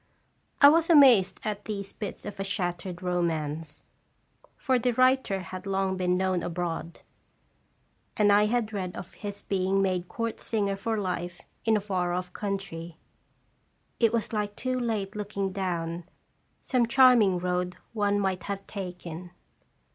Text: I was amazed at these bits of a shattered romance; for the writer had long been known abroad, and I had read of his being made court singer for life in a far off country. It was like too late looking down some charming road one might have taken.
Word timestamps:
I 0.61 0.69
was 0.69 0.89
amazed 0.89 1.41
at 1.45 1.65
these 1.65 1.93
bits 1.93 2.25
of 2.25 2.39
a 2.39 2.43
shattered 2.43 3.03
romance; 3.03 3.83
for 4.57 4.79
the 4.79 4.93
writer 4.93 5.41
had 5.41 5.67
long 5.67 5.95
been 5.95 6.17
known 6.17 6.41
abroad, 6.41 7.01
and 8.17 8.31
I 8.31 8.47
had 8.47 8.73
read 8.73 8.95
of 8.95 9.13
his 9.13 9.43
being 9.43 9.79
made 9.79 10.07
court 10.07 10.39
singer 10.39 10.75
for 10.75 10.97
life 10.97 11.39
in 11.65 11.77
a 11.77 11.81
far 11.81 12.13
off 12.13 12.33
country. 12.33 12.97
It 13.99 14.11
was 14.11 14.33
like 14.33 14.55
too 14.55 14.79
late 14.79 15.15
looking 15.15 15.51
down 15.51 16.05
some 16.59 16.87
charming 16.87 17.37
road 17.37 17.77
one 17.93 18.19
might 18.19 18.41
have 18.45 18.65
taken. 18.65 19.29